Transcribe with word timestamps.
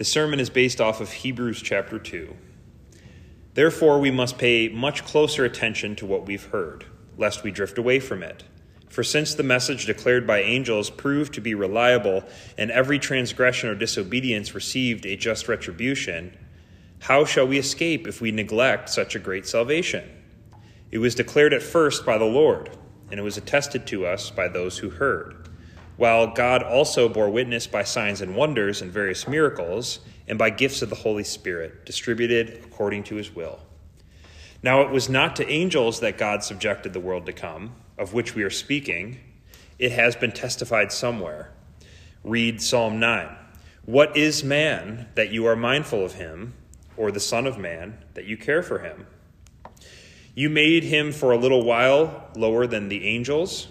The 0.00 0.04
sermon 0.06 0.40
is 0.40 0.48
based 0.48 0.80
off 0.80 1.02
of 1.02 1.12
Hebrews 1.12 1.60
chapter 1.60 1.98
2. 1.98 2.34
Therefore, 3.52 4.00
we 4.00 4.10
must 4.10 4.38
pay 4.38 4.70
much 4.70 5.04
closer 5.04 5.44
attention 5.44 5.94
to 5.96 6.06
what 6.06 6.24
we've 6.24 6.46
heard, 6.46 6.86
lest 7.18 7.42
we 7.42 7.50
drift 7.50 7.76
away 7.76 8.00
from 8.00 8.22
it. 8.22 8.44
For 8.88 9.04
since 9.04 9.34
the 9.34 9.42
message 9.42 9.84
declared 9.84 10.26
by 10.26 10.40
angels 10.40 10.88
proved 10.88 11.34
to 11.34 11.42
be 11.42 11.54
reliable, 11.54 12.24
and 12.56 12.70
every 12.70 12.98
transgression 12.98 13.68
or 13.68 13.74
disobedience 13.74 14.54
received 14.54 15.04
a 15.04 15.16
just 15.16 15.48
retribution, 15.48 16.34
how 17.00 17.26
shall 17.26 17.46
we 17.46 17.58
escape 17.58 18.06
if 18.06 18.22
we 18.22 18.30
neglect 18.30 18.88
such 18.88 19.14
a 19.14 19.18
great 19.18 19.46
salvation? 19.46 20.08
It 20.90 20.96
was 20.96 21.14
declared 21.14 21.52
at 21.52 21.62
first 21.62 22.06
by 22.06 22.16
the 22.16 22.24
Lord, 22.24 22.70
and 23.10 23.20
it 23.20 23.22
was 23.22 23.36
attested 23.36 23.86
to 23.88 24.06
us 24.06 24.30
by 24.30 24.48
those 24.48 24.78
who 24.78 24.88
heard. 24.88 25.49
While 26.00 26.28
God 26.28 26.62
also 26.62 27.10
bore 27.10 27.28
witness 27.28 27.66
by 27.66 27.82
signs 27.82 28.22
and 28.22 28.34
wonders 28.34 28.80
and 28.80 28.90
various 28.90 29.28
miracles, 29.28 29.98
and 30.26 30.38
by 30.38 30.48
gifts 30.48 30.80
of 30.80 30.88
the 30.88 30.96
Holy 30.96 31.24
Spirit, 31.24 31.84
distributed 31.84 32.62
according 32.64 33.04
to 33.04 33.16
his 33.16 33.34
will. 33.34 33.60
Now 34.62 34.80
it 34.80 34.90
was 34.90 35.10
not 35.10 35.36
to 35.36 35.46
angels 35.46 36.00
that 36.00 36.16
God 36.16 36.42
subjected 36.42 36.94
the 36.94 37.00
world 37.00 37.26
to 37.26 37.34
come, 37.34 37.74
of 37.98 38.14
which 38.14 38.34
we 38.34 38.42
are 38.44 38.48
speaking. 38.48 39.20
It 39.78 39.92
has 39.92 40.16
been 40.16 40.32
testified 40.32 40.90
somewhere. 40.90 41.52
Read 42.24 42.62
Psalm 42.62 42.98
9. 42.98 43.36
What 43.84 44.16
is 44.16 44.42
man 44.42 45.06
that 45.16 45.32
you 45.32 45.44
are 45.44 45.54
mindful 45.54 46.02
of 46.02 46.14
him, 46.14 46.54
or 46.96 47.12
the 47.12 47.20
Son 47.20 47.46
of 47.46 47.58
Man 47.58 47.98
that 48.14 48.24
you 48.24 48.38
care 48.38 48.62
for 48.62 48.78
him? 48.78 49.06
You 50.34 50.48
made 50.48 50.82
him 50.82 51.12
for 51.12 51.32
a 51.32 51.36
little 51.36 51.62
while 51.62 52.30
lower 52.34 52.66
than 52.66 52.88
the 52.88 53.06
angels. 53.06 53.68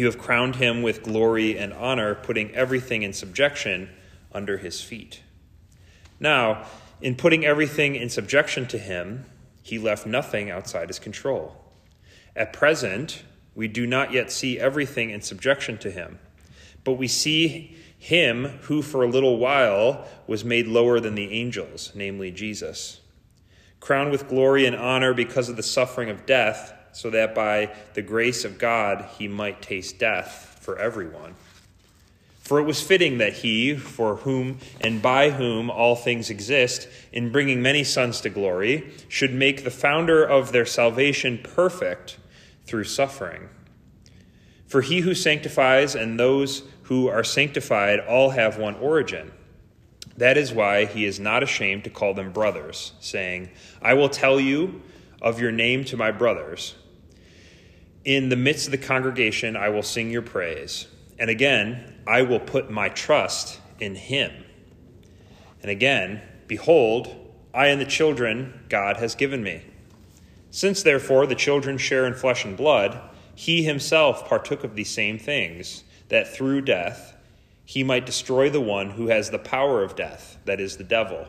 You 0.00 0.06
have 0.06 0.16
crowned 0.16 0.56
him 0.56 0.80
with 0.80 1.02
glory 1.02 1.58
and 1.58 1.74
honor, 1.74 2.14
putting 2.14 2.54
everything 2.54 3.02
in 3.02 3.12
subjection 3.12 3.90
under 4.32 4.56
his 4.56 4.80
feet. 4.80 5.20
Now, 6.18 6.64
in 7.02 7.16
putting 7.16 7.44
everything 7.44 7.96
in 7.96 8.08
subjection 8.08 8.66
to 8.68 8.78
him, 8.78 9.26
he 9.60 9.78
left 9.78 10.06
nothing 10.06 10.50
outside 10.50 10.88
his 10.88 10.98
control. 10.98 11.54
At 12.34 12.54
present, 12.54 13.24
we 13.54 13.68
do 13.68 13.86
not 13.86 14.10
yet 14.10 14.32
see 14.32 14.58
everything 14.58 15.10
in 15.10 15.20
subjection 15.20 15.76
to 15.80 15.90
him, 15.90 16.18
but 16.82 16.94
we 16.94 17.06
see 17.06 17.76
him 17.98 18.46
who 18.62 18.80
for 18.80 19.02
a 19.02 19.06
little 19.06 19.36
while 19.36 20.08
was 20.26 20.46
made 20.46 20.66
lower 20.66 20.98
than 20.98 21.14
the 21.14 21.30
angels, 21.30 21.92
namely 21.94 22.30
Jesus 22.30 23.00
crowned 23.80 24.12
with 24.12 24.28
glory 24.28 24.64
and 24.64 24.76
honor 24.76 25.12
because 25.12 25.50
of 25.50 25.56
the 25.56 25.62
suffering 25.62 26.08
of 26.08 26.24
death, 26.24 26.72
so 26.92 27.10
that 27.10 27.34
by 27.34 27.72
the 27.94 28.02
grace 28.02 28.44
of 28.44 28.58
God 28.58 29.08
he 29.18 29.28
might 29.28 29.62
taste 29.62 29.98
death 29.98 30.58
for 30.60 30.78
everyone. 30.78 31.34
For 32.40 32.58
it 32.58 32.64
was 32.64 32.82
fitting 32.82 33.18
that 33.18 33.32
he, 33.34 33.76
for 33.76 34.16
whom 34.16 34.58
and 34.80 35.00
by 35.00 35.30
whom 35.30 35.70
all 35.70 35.94
things 35.94 36.30
exist, 36.30 36.88
in 37.12 37.30
bringing 37.30 37.62
many 37.62 37.84
sons 37.84 38.20
to 38.22 38.28
glory, 38.28 38.92
should 39.08 39.32
make 39.32 39.62
the 39.62 39.70
founder 39.70 40.24
of 40.24 40.50
their 40.50 40.66
salvation 40.66 41.38
perfect 41.44 42.18
through 42.66 42.84
suffering. 42.84 43.48
For 44.66 44.80
he 44.80 45.00
who 45.00 45.14
sanctifies 45.14 45.94
and 45.94 46.18
those 46.18 46.62
who 46.84 47.06
are 47.06 47.22
sanctified 47.22 48.00
all 48.00 48.30
have 48.30 48.58
one 48.58 48.74
origin. 48.74 49.30
That 50.16 50.36
is 50.36 50.52
why 50.52 50.86
he 50.86 51.04
is 51.04 51.20
not 51.20 51.44
ashamed 51.44 51.84
to 51.84 51.90
call 51.90 52.14
them 52.14 52.32
brothers, 52.32 52.94
saying, 52.98 53.50
I 53.80 53.94
will 53.94 54.08
tell 54.08 54.40
you 54.40 54.82
of 55.20 55.40
your 55.40 55.52
name 55.52 55.84
to 55.84 55.96
my 55.96 56.10
brothers. 56.10 56.74
In 58.04 58.28
the 58.28 58.36
midst 58.36 58.66
of 58.66 58.72
the 58.72 58.78
congregation, 58.78 59.56
I 59.56 59.68
will 59.68 59.82
sing 59.82 60.10
your 60.10 60.22
praise. 60.22 60.86
And 61.18 61.28
again, 61.28 62.00
I 62.06 62.22
will 62.22 62.40
put 62.40 62.70
my 62.70 62.88
trust 62.88 63.60
in 63.78 63.94
him. 63.94 64.32
And 65.62 65.70
again, 65.70 66.22
behold, 66.46 67.14
I 67.52 67.66
and 67.66 67.80
the 67.80 67.86
children 67.86 68.64
God 68.68 68.96
has 68.96 69.14
given 69.14 69.42
me. 69.42 69.62
Since 70.50 70.82
therefore 70.82 71.26
the 71.26 71.34
children 71.34 71.78
share 71.78 72.06
in 72.06 72.14
flesh 72.14 72.44
and 72.44 72.56
blood, 72.56 73.00
he 73.34 73.62
himself 73.62 74.26
partook 74.28 74.64
of 74.64 74.74
these 74.74 74.90
same 74.90 75.18
things, 75.18 75.84
that 76.08 76.32
through 76.34 76.62
death, 76.62 77.16
he 77.64 77.84
might 77.84 78.06
destroy 78.06 78.50
the 78.50 78.60
one 78.60 78.90
who 78.90 79.08
has 79.08 79.30
the 79.30 79.38
power 79.38 79.82
of 79.82 79.94
death, 79.94 80.38
that 80.44 80.60
is, 80.60 80.76
the 80.76 80.84
devil, 80.84 81.28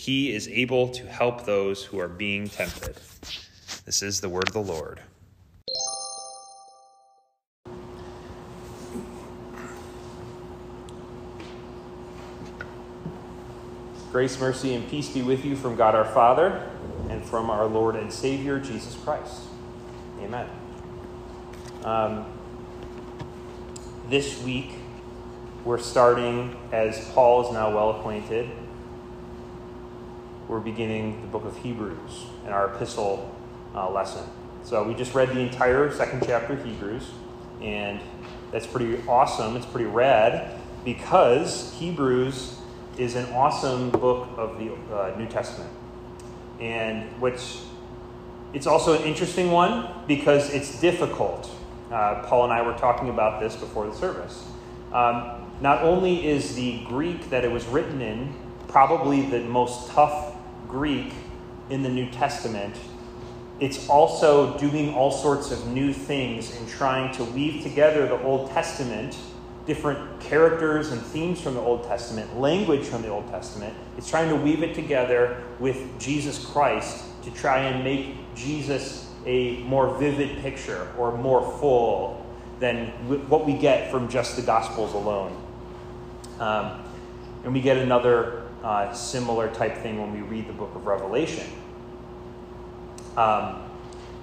he 0.00 0.32
is 0.32 0.48
able 0.48 0.88
to 0.88 1.06
help 1.06 1.44
those 1.44 1.84
who 1.84 2.00
are 2.00 2.08
being 2.08 2.48
tempted. 2.48 2.96
This 3.84 4.02
is 4.02 4.22
the 4.22 4.30
word 4.30 4.48
of 4.48 4.54
the 4.54 4.62
Lord. 4.62 4.98
Grace, 14.10 14.40
mercy, 14.40 14.74
and 14.74 14.88
peace 14.88 15.10
be 15.10 15.20
with 15.20 15.44
you 15.44 15.54
from 15.54 15.76
God 15.76 15.94
our 15.94 16.06
Father 16.06 16.66
and 17.10 17.22
from 17.22 17.50
our 17.50 17.66
Lord 17.66 17.94
and 17.94 18.10
Savior, 18.10 18.58
Jesus 18.58 18.96
Christ. 19.04 19.42
Amen. 20.22 20.48
Um, 21.84 22.24
this 24.08 24.42
week, 24.42 24.70
we're 25.62 25.78
starting, 25.78 26.56
as 26.72 27.06
Paul 27.10 27.46
is 27.46 27.52
now 27.52 27.74
well 27.74 27.90
acquainted, 27.90 28.48
we're 30.50 30.58
beginning 30.58 31.20
the 31.20 31.28
book 31.28 31.44
of 31.44 31.56
Hebrews 31.58 32.26
in 32.44 32.52
our 32.52 32.74
epistle 32.74 33.32
uh, 33.72 33.88
lesson. 33.88 34.24
So 34.64 34.82
we 34.82 34.94
just 34.94 35.14
read 35.14 35.28
the 35.28 35.38
entire 35.38 35.92
second 35.92 36.24
chapter 36.26 36.54
of 36.54 36.64
Hebrews, 36.64 37.08
and 37.62 38.00
that's 38.50 38.66
pretty 38.66 39.00
awesome. 39.06 39.54
It's 39.54 39.64
pretty 39.64 39.86
rad 39.86 40.58
because 40.84 41.72
Hebrews 41.78 42.58
is 42.98 43.14
an 43.14 43.26
awesome 43.32 43.90
book 43.90 44.28
of 44.36 44.58
the 44.58 44.72
uh, 44.92 45.16
New 45.16 45.26
Testament. 45.28 45.70
And 46.58 47.04
which 47.20 47.58
it's 48.52 48.66
also 48.66 48.98
an 48.98 49.04
interesting 49.04 49.52
one 49.52 49.88
because 50.08 50.52
it's 50.52 50.80
difficult. 50.80 51.48
Uh, 51.92 52.24
Paul 52.26 52.42
and 52.42 52.52
I 52.52 52.62
were 52.62 52.76
talking 52.76 53.08
about 53.08 53.40
this 53.40 53.54
before 53.54 53.86
the 53.86 53.94
service. 53.94 54.44
Um, 54.92 55.48
not 55.60 55.84
only 55.84 56.26
is 56.26 56.56
the 56.56 56.82
Greek 56.86 57.30
that 57.30 57.44
it 57.44 57.52
was 57.52 57.64
written 57.66 58.02
in 58.02 58.34
probably 58.66 59.22
the 59.30 59.40
most 59.40 59.88
tough 59.90 60.34
Greek 60.70 61.12
in 61.68 61.82
the 61.82 61.88
New 61.88 62.10
Testament, 62.10 62.74
it's 63.60 63.88
also 63.88 64.56
doing 64.58 64.94
all 64.94 65.10
sorts 65.10 65.50
of 65.50 65.66
new 65.68 65.92
things 65.92 66.56
and 66.56 66.68
trying 66.68 67.12
to 67.14 67.24
weave 67.24 67.62
together 67.62 68.06
the 68.08 68.20
Old 68.22 68.50
Testament, 68.50 69.16
different 69.66 70.20
characters 70.20 70.92
and 70.92 71.00
themes 71.00 71.40
from 71.40 71.54
the 71.54 71.60
Old 71.60 71.84
Testament, 71.84 72.38
language 72.38 72.86
from 72.86 73.02
the 73.02 73.08
Old 73.08 73.28
Testament. 73.28 73.74
It's 73.98 74.08
trying 74.08 74.30
to 74.30 74.36
weave 74.36 74.62
it 74.62 74.74
together 74.74 75.42
with 75.58 76.00
Jesus 76.00 76.44
Christ 76.46 77.04
to 77.24 77.30
try 77.32 77.58
and 77.64 77.84
make 77.84 78.16
Jesus 78.34 79.10
a 79.26 79.58
more 79.64 79.98
vivid 79.98 80.38
picture 80.38 80.88
or 80.96 81.16
more 81.18 81.42
full 81.58 82.24
than 82.60 82.86
what 83.28 83.44
we 83.44 83.52
get 83.54 83.90
from 83.90 84.08
just 84.08 84.36
the 84.36 84.42
Gospels 84.42 84.94
alone. 84.94 85.36
Um, 86.38 86.82
and 87.44 87.52
we 87.52 87.60
get 87.60 87.76
another 87.76 88.39
uh, 88.62 88.92
similar 88.92 89.52
type 89.52 89.76
thing 89.78 90.00
when 90.00 90.12
we 90.12 90.20
read 90.20 90.46
the 90.46 90.52
book 90.52 90.74
of 90.74 90.86
Revelation. 90.86 91.46
Um, 93.16 93.62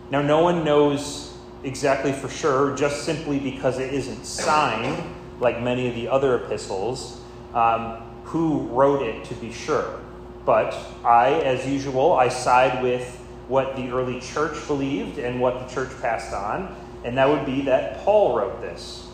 now, 0.10 0.22
no 0.22 0.42
one 0.42 0.64
knows 0.64 1.36
exactly 1.64 2.14
for 2.14 2.30
sure, 2.30 2.76
just 2.76 3.04
simply 3.04 3.40
because 3.40 3.80
it 3.80 3.94
isn't 3.94 4.26
signed, 4.26 5.04
like 5.40 5.62
many 5.62 5.88
of 5.88 5.96
the 5.96 6.08
other 6.08 6.44
epistles, 6.44 7.20
um, 7.54 7.98
who 8.24 8.68
wrote 8.68 9.02
it 9.02 9.26
to 9.26 9.34
be 9.36 9.52
sure. 9.52 10.00
But 10.46 10.78
I, 11.04 11.34
as 11.42 11.68
usual, 11.68 12.14
I 12.14 12.30
side 12.30 12.82
with 12.82 13.06
what 13.48 13.76
the 13.76 13.90
early 13.90 14.20
church 14.22 14.66
believed 14.68 15.18
and 15.18 15.42
what 15.42 15.68
the 15.68 15.74
church 15.74 15.90
passed 16.02 16.34
on, 16.34 16.76
and 17.04 17.18
that 17.18 17.28
would 17.28 17.46
be 17.46 17.62
that 17.64 18.00
Paul 18.00 18.38
wrote 18.38 18.62
this. 18.62 19.08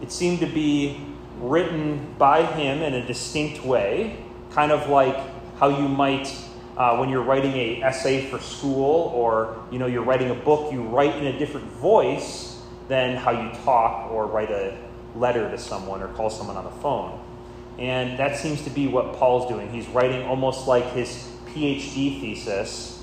It 0.00 0.10
seemed 0.10 0.40
to 0.40 0.46
be 0.46 1.00
written 1.42 2.14
by 2.18 2.44
him 2.44 2.82
in 2.82 2.94
a 2.94 3.06
distinct 3.06 3.64
way, 3.64 4.16
kind 4.52 4.72
of 4.72 4.88
like 4.88 5.16
how 5.58 5.68
you 5.68 5.88
might 5.88 6.34
uh, 6.76 6.96
when 6.96 7.08
you're 7.10 7.22
writing 7.22 7.52
a 7.52 7.82
essay 7.82 8.30
for 8.30 8.38
school 8.38 9.12
or 9.14 9.62
you 9.70 9.78
know 9.78 9.86
you're 9.86 10.04
writing 10.04 10.30
a 10.30 10.34
book 10.34 10.72
you 10.72 10.82
write 10.82 11.14
in 11.16 11.26
a 11.26 11.38
different 11.38 11.66
voice 11.72 12.62
than 12.88 13.16
how 13.16 13.30
you 13.30 13.50
talk 13.64 14.10
or 14.10 14.26
write 14.26 14.50
a 14.50 14.76
letter 15.16 15.50
to 15.50 15.58
someone 15.58 16.02
or 16.02 16.08
call 16.08 16.30
someone 16.30 16.56
on 16.56 16.64
the 16.64 16.70
phone 16.82 17.20
And 17.78 18.18
that 18.18 18.38
seems 18.38 18.62
to 18.64 18.70
be 18.70 18.86
what 18.86 19.14
Paul's 19.14 19.48
doing. 19.48 19.70
He's 19.70 19.88
writing 19.88 20.26
almost 20.26 20.68
like 20.68 20.84
his 20.92 21.28
PhD 21.48 22.20
thesis, 22.20 23.02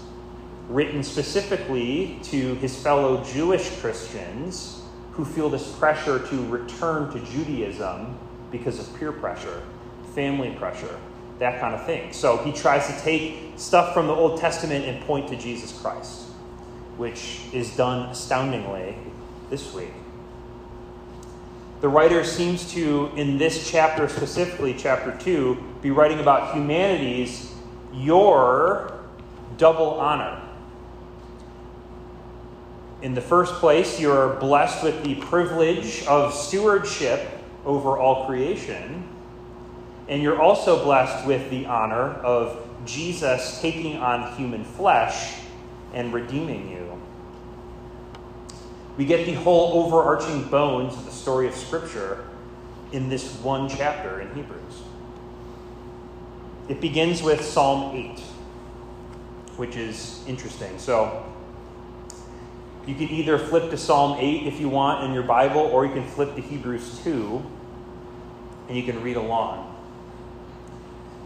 written 0.68 1.04
specifically 1.04 2.20
to 2.24 2.56
his 2.56 2.76
fellow 2.82 3.24
Jewish 3.24 3.70
Christians 3.80 4.82
who 5.14 5.26
feel 5.26 5.50
this 5.50 5.72
pressure 5.78 6.20
to 6.28 6.48
return 6.48 7.12
to 7.12 7.20
Judaism 7.32 8.18
because 8.52 8.80
of 8.80 8.98
peer 8.98 9.12
pressure, 9.12 9.64
family 10.14 10.52
pressure, 10.52 11.00
that 11.40 11.60
kind 11.60 11.74
of 11.74 11.86
thing. 11.86 12.12
So 12.14 12.38
he 12.38 12.52
tries 12.52 12.88
to 12.88 13.02
take 13.02 13.54
stuff 13.56 13.94
from 13.94 14.08
the 14.08 14.14
Old 14.14 14.40
Testament 14.40 14.86
and 14.86 15.04
point 15.06 15.30
to 15.30 15.36
Jesus 15.36 15.78
Christ, 15.82 16.28
which 16.98 17.42
is 17.54 17.76
done 17.76 18.10
astoundingly 18.10 18.96
this 19.50 19.74
week. 19.74 19.94
The 21.82 21.88
writer 21.88 22.26
seems 22.26 22.70
to, 22.74 23.10
in 23.16 23.38
this 23.38 23.72
chapter 23.72 24.10
specifically, 24.10 24.76
chapter 24.78 25.18
2, 25.18 25.64
be 25.82 25.92
writing 25.92 26.20
about 26.20 26.54
humanity's 26.54 27.54
your 27.94 29.00
double 29.58 29.92
honor. 29.92 30.42
In 33.02 33.14
the 33.14 33.22
first 33.22 33.54
place, 33.56 33.98
you're 33.98 34.34
blessed 34.36 34.84
with 34.84 35.04
the 35.06 35.16
privilege 35.16 36.06
of 36.06 36.34
stewardship 36.34 37.39
over 37.66 37.98
all 37.98 38.26
creation. 38.26 39.08
And 40.08 40.24
you're 40.24 40.42
also 40.42 40.84
blessed 40.84 41.28
with 41.28 41.50
the 41.50 41.66
honor 41.66 42.14
of 42.14 42.68
Jesus 42.86 43.60
taking 43.62 43.98
on 43.98 44.36
human 44.36 44.64
flesh 44.64 45.40
and 45.94 46.14
redeeming 46.14 46.72
you. 46.72 47.00
We 48.98 49.06
get 49.06 49.26
the 49.26 49.34
whole 49.34 49.86
overarching 49.86 50.50
bones 50.50 50.94
of 50.94 51.06
the 51.06 51.12
story 51.12 51.48
of 51.48 51.56
Scripture 51.56 52.28
in 52.92 53.08
this 53.08 53.36
one 53.36 53.70
chapter 53.70 54.20
in 54.20 54.28
Hebrews. 54.34 54.82
It 56.68 56.82
begins 56.82 57.24
with 57.24 57.44
Psalm 57.44 57.96
8, 57.96 58.20
which 59.58 59.76
is 59.76 60.24
interesting. 60.28 60.78
So, 60.78 61.26
you 62.90 62.96
can 62.96 63.08
either 63.10 63.38
flip 63.38 63.70
to 63.70 63.78
Psalm 63.78 64.18
8 64.20 64.48
if 64.48 64.60
you 64.60 64.68
want 64.68 65.06
in 65.06 65.14
your 65.14 65.22
Bible, 65.22 65.62
or 65.62 65.86
you 65.86 65.94
can 65.94 66.08
flip 66.08 66.34
to 66.34 66.42
Hebrews 66.42 67.00
2 67.04 67.40
and 68.68 68.76
you 68.76 68.82
can 68.82 69.04
read 69.04 69.16
along. 69.16 69.68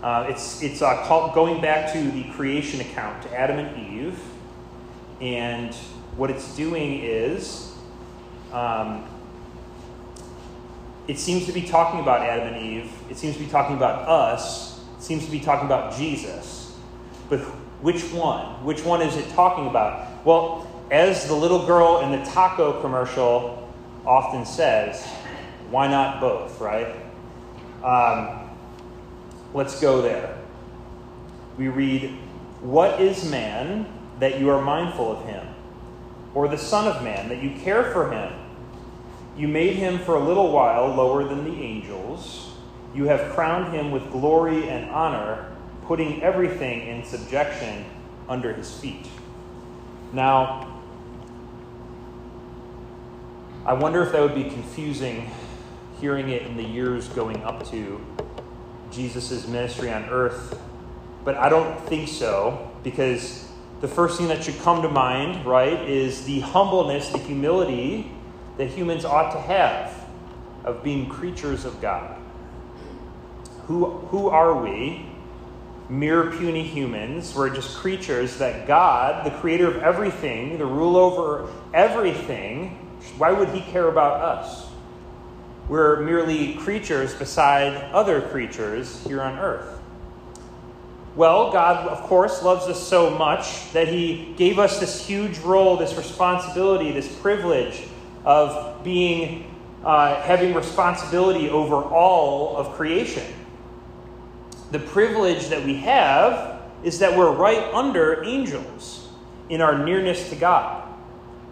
Uh, 0.01 0.25
it's 0.27 0.61
it's 0.61 0.81
uh, 0.81 1.05
called, 1.05 1.33
going 1.33 1.61
back 1.61 1.93
to 1.93 2.11
the 2.11 2.25
creation 2.33 2.81
account, 2.81 3.23
to 3.23 3.33
Adam 3.33 3.59
and 3.59 3.93
Eve, 3.93 4.19
and 5.21 5.73
what 6.17 6.29
it's 6.29 6.53
doing 6.57 6.99
is 7.01 7.73
um, 8.51 9.05
it 11.07 11.17
seems 11.17 11.45
to 11.45 11.53
be 11.53 11.61
talking 11.61 12.01
about 12.01 12.27
Adam 12.27 12.55
and 12.55 12.61
Eve, 12.61 12.91
it 13.09 13.15
seems 13.15 13.37
to 13.37 13.41
be 13.41 13.49
talking 13.49 13.77
about 13.77 14.05
us, 14.09 14.81
it 14.97 15.01
seems 15.01 15.23
to 15.23 15.31
be 15.31 15.39
talking 15.39 15.65
about 15.65 15.95
Jesus. 15.95 16.77
But 17.29 17.39
which 17.81 18.03
one? 18.11 18.65
Which 18.65 18.83
one 18.83 19.01
is 19.01 19.15
it 19.15 19.29
talking 19.29 19.67
about? 19.67 20.25
Well, 20.25 20.67
as 20.91 21.27
the 21.27 21.33
little 21.33 21.65
girl 21.65 21.99
in 21.99 22.11
the 22.11 22.25
taco 22.29 22.81
commercial 22.81 23.71
often 24.05 24.45
says, 24.45 25.05
why 25.69 25.87
not 25.87 26.19
both, 26.19 26.59
right? 26.59 26.95
Um, 27.83 28.49
let's 29.53 29.79
go 29.81 30.01
there. 30.01 30.37
We 31.57 31.67
read, 31.67 32.17
What 32.61 33.01
is 33.01 33.29
man 33.29 33.87
that 34.19 34.39
you 34.39 34.49
are 34.49 34.61
mindful 34.61 35.17
of 35.17 35.25
him? 35.25 35.47
Or 36.33 36.47
the 36.47 36.57
Son 36.57 36.87
of 36.87 37.03
Man 37.03 37.29
that 37.29 37.43
you 37.43 37.59
care 37.61 37.91
for 37.91 38.11
him? 38.11 38.33
You 39.37 39.47
made 39.47 39.75
him 39.75 39.99
for 39.99 40.15
a 40.15 40.19
little 40.19 40.51
while 40.51 40.87
lower 40.87 41.23
than 41.23 41.43
the 41.43 41.61
angels. 41.61 42.51
You 42.93 43.05
have 43.05 43.33
crowned 43.33 43.73
him 43.73 43.91
with 43.91 44.11
glory 44.11 44.69
and 44.69 44.89
honor, 44.91 45.55
putting 45.85 46.21
everything 46.21 46.87
in 46.87 47.03
subjection 47.03 47.85
under 48.29 48.53
his 48.53 48.71
feet. 48.79 49.07
Now, 50.11 50.72
I 53.65 53.71
wonder 53.71 54.03
if 54.03 54.11
that 54.11 54.21
would 54.21 54.35
be 54.35 54.43
confusing 54.43 55.31
hearing 56.01 56.27
it 56.27 56.41
in 56.41 56.57
the 56.57 56.63
years 56.63 57.07
going 57.07 57.41
up 57.43 57.65
to 57.69 58.05
Jesus' 58.91 59.47
ministry 59.47 59.89
on 59.89 60.03
earth, 60.09 60.59
but 61.23 61.37
I 61.37 61.47
don't 61.47 61.79
think 61.87 62.09
so 62.09 62.69
because 62.83 63.47
the 63.79 63.87
first 63.87 64.17
thing 64.17 64.27
that 64.27 64.43
should 64.43 64.59
come 64.59 64.81
to 64.81 64.89
mind, 64.89 65.45
right, 65.45 65.79
is 65.87 66.25
the 66.25 66.41
humbleness, 66.41 67.07
the 67.09 67.19
humility 67.19 68.11
that 68.57 68.67
humans 68.67 69.05
ought 69.05 69.31
to 69.31 69.39
have 69.39 70.07
of 70.65 70.83
being 70.83 71.07
creatures 71.07 71.63
of 71.63 71.81
God. 71.81 72.19
Who, 73.67 73.91
who 73.91 74.27
are 74.27 74.61
we? 74.61 75.05
Mere 75.87 76.31
puny 76.31 76.63
humans. 76.63 77.33
We're 77.33 77.49
just 77.49 77.77
creatures 77.77 78.39
that 78.39 78.67
God, 78.67 79.25
the 79.25 79.31
creator 79.31 79.67
of 79.67 79.81
everything, 79.81 80.57
the 80.57 80.65
rule 80.65 80.97
over 80.97 81.49
everything, 81.73 82.82
why 83.17 83.31
would 83.31 83.49
he 83.49 83.61
care 83.61 83.87
about 83.87 84.21
us? 84.21 84.67
We're 85.69 86.01
merely 86.01 86.55
creatures 86.55 87.13
beside 87.13 87.75
other 87.93 88.21
creatures 88.21 89.03
here 89.05 89.21
on 89.21 89.39
earth. 89.39 89.79
Well, 91.15 91.51
God, 91.51 91.87
of 91.87 92.01
course, 92.01 92.41
loves 92.41 92.65
us 92.65 92.81
so 92.81 93.11
much 93.11 93.71
that 93.73 93.87
he 93.87 94.33
gave 94.35 94.57
us 94.57 94.79
this 94.79 95.05
huge 95.05 95.37
role, 95.39 95.77
this 95.77 95.95
responsibility, 95.95 96.91
this 96.91 97.07
privilege 97.19 97.83
of 98.25 98.83
being 98.83 99.53
uh, 99.85 100.21
having 100.21 100.53
responsibility 100.53 101.49
over 101.49 101.75
all 101.75 102.57
of 102.57 102.73
creation. 102.73 103.25
The 104.71 104.79
privilege 104.79 105.49
that 105.49 105.63
we 105.63 105.75
have 105.75 106.61
is 106.83 106.99
that 106.99 107.17
we're 107.17 107.31
right 107.31 107.73
under 107.73 108.23
angels 108.23 109.07
in 109.49 109.61
our 109.61 109.77
nearness 109.77 110.29
to 110.29 110.35
God. 110.35 110.92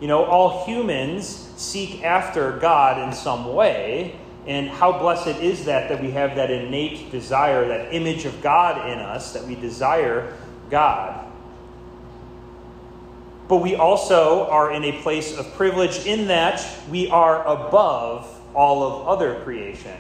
You 0.01 0.07
know, 0.07 0.25
all 0.25 0.65
humans 0.65 1.27
seek 1.55 2.03
after 2.03 2.57
God 2.57 3.07
in 3.07 3.13
some 3.13 3.53
way, 3.53 4.15
and 4.47 4.67
how 4.67 4.97
blessed 4.97 5.39
is 5.39 5.65
that 5.65 5.89
that 5.89 6.01
we 6.01 6.09
have 6.11 6.35
that 6.35 6.49
innate 6.49 7.11
desire, 7.11 7.67
that 7.67 7.93
image 7.93 8.25
of 8.25 8.41
God 8.41 8.89
in 8.89 8.97
us, 8.97 9.33
that 9.33 9.45
we 9.45 9.53
desire 9.53 10.35
God. 10.71 11.27
But 13.47 13.57
we 13.57 13.75
also 13.75 14.47
are 14.47 14.73
in 14.73 14.83
a 14.83 15.01
place 15.03 15.37
of 15.37 15.53
privilege 15.53 16.05
in 16.07 16.27
that 16.27 16.65
we 16.89 17.07
are 17.09 17.45
above 17.45 18.41
all 18.55 18.83
of 18.83 19.07
other 19.07 19.41
creation. 19.43 19.97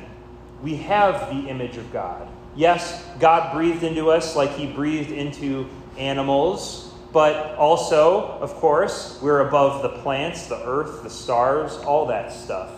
We 0.63 0.77
have 0.77 1.29
the 1.29 1.47
image 1.47 1.77
of 1.77 1.93
God. 1.93 2.27
Yes, 2.55 3.05
God 3.19 3.53
breathed 3.53 3.83
into 3.83 4.09
us 4.09 4.35
like 4.35 4.51
He 4.51 4.65
breathed 4.65 5.11
into 5.11 5.67
animals, 5.97 6.90
but 7.11 7.55
also, 7.55 8.39
of 8.39 8.53
course, 8.55 9.19
we're 9.21 9.47
above 9.47 9.81
the 9.81 9.89
plants, 10.01 10.47
the 10.47 10.63
earth, 10.65 11.03
the 11.03 11.09
stars, 11.09 11.77
all 11.77 12.05
that 12.07 12.31
stuff. 12.31 12.71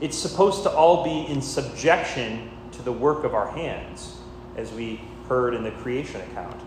It's 0.00 0.18
supposed 0.18 0.64
to 0.64 0.70
all 0.70 1.04
be 1.04 1.30
in 1.32 1.40
subjection 1.40 2.50
to 2.72 2.82
the 2.82 2.92
work 2.92 3.24
of 3.24 3.34
our 3.34 3.50
hands, 3.50 4.16
as 4.56 4.72
we 4.72 5.00
heard 5.28 5.54
in 5.54 5.62
the 5.62 5.70
creation 5.70 6.20
account 6.20 6.60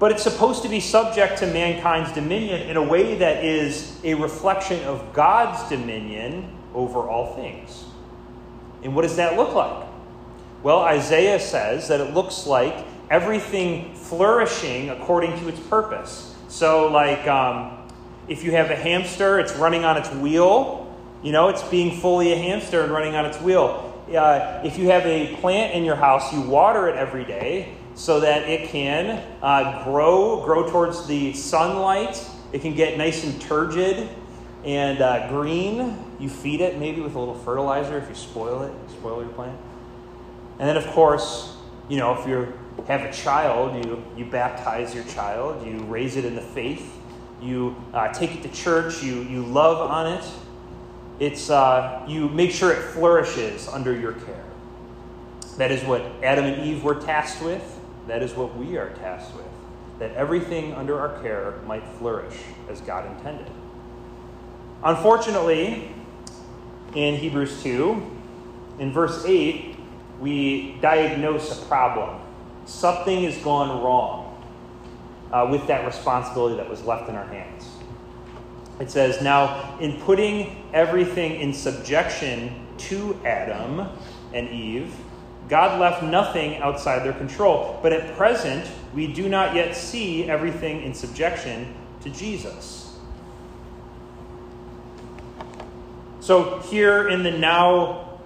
but 0.00 0.10
it's 0.10 0.22
supposed 0.22 0.62
to 0.62 0.68
be 0.68 0.80
subject 0.80 1.38
to 1.38 1.46
mankind's 1.46 2.10
dominion 2.12 2.62
in 2.62 2.78
a 2.78 2.82
way 2.82 3.16
that 3.16 3.44
is 3.44 4.00
a 4.02 4.14
reflection 4.14 4.82
of 4.84 5.12
God's 5.12 5.68
dominion 5.68 6.50
over 6.74 7.00
all 7.00 7.34
things. 7.36 7.84
And 8.82 8.96
what 8.96 9.02
does 9.02 9.16
that 9.16 9.36
look 9.36 9.54
like? 9.54 9.86
Well, 10.62 10.80
Isaiah 10.80 11.38
says 11.38 11.88
that 11.88 12.00
it 12.00 12.14
looks 12.14 12.46
like 12.46 12.86
everything 13.10 13.94
flourishing 13.94 14.90
according 14.90 15.38
to 15.40 15.48
its 15.48 15.60
purpose. 15.60 16.36
So, 16.48 16.88
like, 16.88 17.26
um, 17.26 17.76
if 18.28 18.44
you 18.44 18.52
have 18.52 18.70
a 18.70 18.76
hamster, 18.76 19.40
it's 19.40 19.54
running 19.56 19.84
on 19.84 19.96
its 19.96 20.10
wheel. 20.14 20.96
You 21.22 21.32
know, 21.32 21.48
it's 21.48 21.62
being 21.64 22.00
fully 22.00 22.32
a 22.32 22.36
hamster 22.36 22.82
and 22.82 22.92
running 22.92 23.16
on 23.16 23.26
its 23.26 23.40
wheel. 23.40 23.86
Uh, 24.08 24.60
if 24.64 24.78
you 24.78 24.90
have 24.90 25.04
a 25.06 25.36
plant 25.36 25.74
in 25.74 25.84
your 25.84 25.96
house, 25.96 26.32
you 26.32 26.40
water 26.40 26.88
it 26.88 26.96
every 26.96 27.24
day 27.24 27.74
so 27.94 28.20
that 28.20 28.48
it 28.48 28.68
can 28.70 29.22
uh, 29.42 29.84
grow, 29.84 30.44
grow 30.44 30.70
towards 30.70 31.06
the 31.06 31.32
sunlight. 31.32 32.24
It 32.52 32.62
can 32.62 32.74
get 32.74 32.96
nice 32.96 33.24
and 33.24 33.40
turgid 33.40 34.08
and 34.64 35.00
uh, 35.00 35.28
green. 35.28 35.96
You 36.18 36.28
feed 36.28 36.60
it 36.60 36.78
maybe 36.78 37.00
with 37.00 37.14
a 37.14 37.18
little 37.18 37.34
fertilizer 37.34 37.98
if 37.98 38.08
you 38.08 38.14
spoil 38.14 38.62
it, 38.62 38.72
spoil 38.90 39.22
your 39.22 39.32
plant. 39.32 39.58
And 40.58 40.68
then, 40.68 40.76
of 40.76 40.86
course, 40.88 41.56
you 41.88 41.96
know, 41.96 42.18
if 42.20 42.26
you 42.26 42.52
have 42.86 43.02
a 43.02 43.12
child, 43.12 43.84
you, 43.84 44.02
you 44.16 44.24
baptize 44.24 44.94
your 44.94 45.04
child, 45.04 45.66
you 45.66 45.78
raise 45.84 46.16
it 46.16 46.24
in 46.24 46.34
the 46.34 46.42
faith, 46.42 46.98
you 47.42 47.76
uh, 47.94 48.12
take 48.12 48.34
it 48.34 48.42
to 48.42 48.48
church, 48.48 49.02
you, 49.02 49.22
you 49.22 49.44
love 49.44 49.90
on 49.90 50.12
it. 50.12 50.24
It's, 51.18 51.50
uh, 51.50 52.04
you 52.08 52.28
make 52.28 52.50
sure 52.50 52.72
it 52.72 52.82
flourishes 52.82 53.68
under 53.68 53.94
your 53.94 54.12
care. 54.12 54.44
That 55.58 55.70
is 55.70 55.84
what 55.84 56.02
Adam 56.22 56.46
and 56.46 56.64
Eve 56.64 56.82
were 56.82 56.94
tasked 56.94 57.42
with. 57.42 57.78
That 58.06 58.22
is 58.22 58.34
what 58.34 58.56
we 58.56 58.78
are 58.78 58.90
tasked 58.94 59.36
with, 59.36 59.46
that 59.98 60.14
everything 60.14 60.72
under 60.72 60.98
our 60.98 61.20
care 61.20 61.60
might 61.66 61.86
flourish 61.98 62.34
as 62.68 62.80
God 62.80 63.06
intended. 63.16 63.50
Unfortunately, 64.82 65.92
in 66.94 67.16
Hebrews 67.16 67.62
2, 67.62 68.16
In 68.78 68.92
verse 68.92 69.24
8, 69.26 69.76
we 70.20 70.76
diagnose 70.80 71.62
a 71.62 71.66
problem. 71.66 72.18
Something 72.70 73.24
has 73.24 73.36
gone 73.38 73.82
wrong 73.82 74.40
uh, 75.32 75.48
with 75.50 75.66
that 75.66 75.84
responsibility 75.84 76.56
that 76.56 76.70
was 76.70 76.84
left 76.84 77.08
in 77.08 77.16
our 77.16 77.26
hands. 77.26 77.68
It 78.78 78.90
says, 78.90 79.20
Now, 79.20 79.76
in 79.80 80.00
putting 80.00 80.64
everything 80.72 81.40
in 81.40 81.52
subjection 81.52 82.68
to 82.78 83.20
Adam 83.26 83.88
and 84.32 84.48
Eve, 84.48 84.94
God 85.48 85.80
left 85.80 86.04
nothing 86.04 86.58
outside 86.58 87.04
their 87.04 87.12
control. 87.12 87.78
But 87.82 87.92
at 87.92 88.16
present, 88.16 88.70
we 88.94 89.12
do 89.12 89.28
not 89.28 89.54
yet 89.54 89.74
see 89.74 90.30
everything 90.30 90.82
in 90.82 90.94
subjection 90.94 91.74
to 92.02 92.08
Jesus. 92.08 92.96
So, 96.20 96.60
here 96.60 97.08
in 97.08 97.24
the 97.24 97.32
now, 97.32 98.20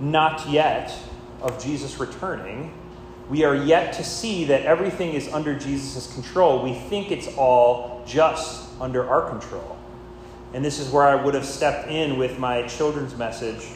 not 0.00 0.50
yet 0.50 0.92
of 1.44 1.62
Jesus 1.62 2.00
returning, 2.00 2.72
we 3.30 3.44
are 3.44 3.54
yet 3.54 3.92
to 3.94 4.04
see 4.04 4.44
that 4.46 4.62
everything 4.62 5.12
is 5.12 5.32
under 5.32 5.56
Jesus' 5.56 6.12
control. 6.12 6.62
We 6.62 6.74
think 6.74 7.10
it's 7.10 7.28
all 7.36 8.02
just 8.06 8.68
under 8.80 9.08
our 9.08 9.28
control. 9.30 9.78
And 10.52 10.64
this 10.64 10.78
is 10.78 10.90
where 10.90 11.04
I 11.04 11.14
would 11.14 11.34
have 11.34 11.46
stepped 11.46 11.88
in 11.88 12.18
with 12.18 12.38
my 12.38 12.66
children's 12.66 13.16
message 13.16 13.66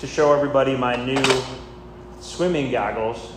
to 0.00 0.06
show 0.06 0.32
everybody 0.32 0.76
my 0.76 0.96
new 0.96 1.24
swimming 2.20 2.70
goggles 2.70 3.32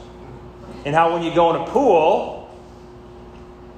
and 0.85 0.95
how 0.95 1.13
when 1.13 1.23
you 1.23 1.33
go 1.33 1.55
in 1.55 1.61
a 1.61 1.65
pool, 1.71 2.49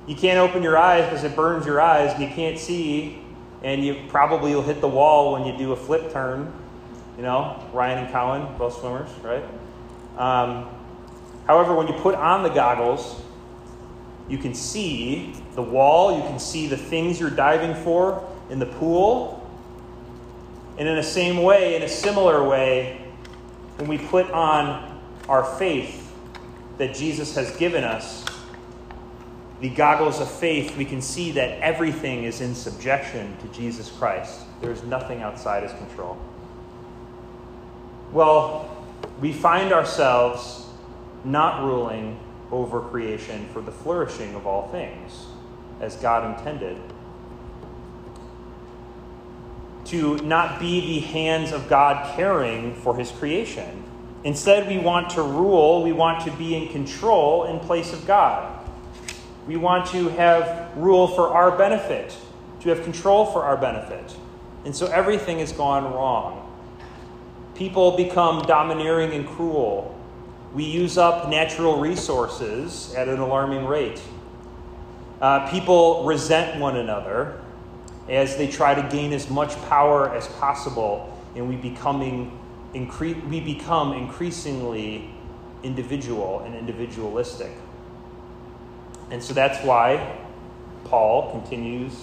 you 0.07 0.15
can't 0.15 0.39
open 0.39 0.63
your 0.63 0.77
eyes 0.77 1.05
because 1.05 1.23
it 1.23 1.35
burns 1.35 1.65
your 1.65 1.79
eyes 1.79 2.13
and 2.13 2.21
you 2.21 2.29
can't 2.29 2.57
see, 2.57 3.19
and 3.63 3.83
you 3.83 4.03
probably 4.09 4.55
will 4.55 4.63
hit 4.63 4.81
the 4.81 4.87
wall 4.87 5.33
when 5.33 5.45
you 5.45 5.57
do 5.57 5.71
a 5.71 5.75
flip 5.75 6.11
turn. 6.11 6.51
You 7.21 7.27
know, 7.27 7.63
Ryan 7.71 8.05
and 8.05 8.11
Colin, 8.11 8.57
both 8.57 8.79
swimmers, 8.79 9.11
right? 9.21 9.43
Um, 10.17 10.67
however, 11.45 11.75
when 11.75 11.87
you 11.87 11.93
put 11.93 12.15
on 12.15 12.41
the 12.41 12.49
goggles, 12.49 13.21
you 14.27 14.39
can 14.39 14.55
see 14.55 15.35
the 15.53 15.61
wall, 15.61 16.17
you 16.17 16.23
can 16.23 16.39
see 16.39 16.65
the 16.65 16.77
things 16.77 17.19
you're 17.19 17.29
diving 17.29 17.75
for 17.83 18.27
in 18.49 18.57
the 18.57 18.65
pool. 18.65 19.37
And 20.79 20.87
in 20.87 20.95
the 20.95 21.03
same 21.03 21.43
way, 21.43 21.75
in 21.75 21.83
a 21.83 21.87
similar 21.87 22.43
way, 22.43 23.05
when 23.75 23.87
we 23.87 23.99
put 23.99 24.31
on 24.31 24.99
our 25.29 25.43
faith 25.59 26.11
that 26.79 26.95
Jesus 26.95 27.35
has 27.35 27.55
given 27.57 27.83
us, 27.83 28.25
the 29.59 29.69
goggles 29.69 30.19
of 30.19 30.31
faith, 30.31 30.75
we 30.75 30.85
can 30.85 31.03
see 31.03 31.29
that 31.33 31.59
everything 31.59 32.23
is 32.23 32.41
in 32.41 32.55
subjection 32.55 33.37
to 33.37 33.47
Jesus 33.49 33.91
Christ. 33.91 34.39
There's 34.59 34.81
nothing 34.81 35.21
outside 35.21 35.61
his 35.61 35.73
control. 35.73 36.17
Well, 38.11 38.69
we 39.21 39.31
find 39.31 39.71
ourselves 39.71 40.67
not 41.23 41.63
ruling 41.63 42.19
over 42.51 42.81
creation 42.81 43.47
for 43.53 43.61
the 43.61 43.71
flourishing 43.71 44.35
of 44.35 44.45
all 44.45 44.67
things, 44.67 45.27
as 45.79 45.95
God 45.95 46.37
intended. 46.37 46.77
To 49.85 50.17
not 50.17 50.59
be 50.59 50.81
the 50.81 50.99
hands 51.07 51.53
of 51.53 51.69
God 51.69 52.15
caring 52.15 52.75
for 52.75 52.97
his 52.97 53.11
creation. 53.11 53.83
Instead, 54.23 54.67
we 54.67 54.77
want 54.77 55.11
to 55.11 55.21
rule, 55.21 55.81
we 55.81 55.93
want 55.93 56.25
to 56.25 56.31
be 56.31 56.55
in 56.55 56.69
control 56.69 57.45
in 57.45 57.59
place 57.59 57.93
of 57.93 58.05
God. 58.05 58.59
We 59.47 59.57
want 59.57 59.87
to 59.87 60.09
have 60.09 60.75
rule 60.75 61.07
for 61.07 61.29
our 61.29 61.57
benefit, 61.57 62.15
to 62.59 62.69
have 62.69 62.83
control 62.83 63.25
for 63.25 63.43
our 63.43 63.57
benefit. 63.57 64.15
And 64.65 64.75
so 64.75 64.87
everything 64.87 65.39
has 65.39 65.51
gone 65.51 65.85
wrong. 65.85 66.50
People 67.61 67.95
become 67.95 68.41
domineering 68.47 69.13
and 69.13 69.27
cruel. 69.27 69.95
We 70.51 70.63
use 70.63 70.97
up 70.97 71.29
natural 71.29 71.79
resources 71.79 72.91
at 72.95 73.07
an 73.07 73.19
alarming 73.19 73.67
rate. 73.67 74.01
Uh, 75.21 75.47
people 75.51 76.03
resent 76.03 76.59
one 76.59 76.75
another 76.75 77.39
as 78.09 78.35
they 78.35 78.47
try 78.47 78.73
to 78.73 78.81
gain 78.89 79.13
as 79.13 79.29
much 79.29 79.55
power 79.69 80.11
as 80.11 80.27
possible, 80.27 81.15
and 81.35 81.47
we, 81.47 81.55
becoming 81.55 82.35
incre- 82.73 83.29
we 83.29 83.39
become 83.39 83.93
increasingly 83.93 85.13
individual 85.61 86.39
and 86.39 86.55
individualistic. 86.55 87.51
And 89.11 89.21
so 89.21 89.35
that's 89.35 89.63
why 89.63 90.17
Paul 90.85 91.29
continues 91.29 91.93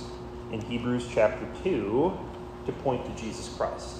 in 0.53 0.61
Hebrews 0.61 1.09
chapter 1.13 1.49
2 1.65 2.17
to 2.67 2.73
point 2.75 3.05
to 3.07 3.21
Jesus 3.21 3.49
Christ. 3.57 3.98